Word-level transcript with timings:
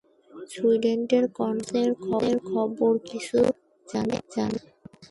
সুইডেনের 0.51 1.25
কনফারেন্সের 1.37 2.37
খবর 2.49 2.91
কিছু 3.09 3.39
জানেন? 3.87 4.21